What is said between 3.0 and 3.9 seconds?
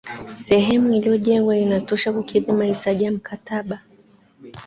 ya mkataba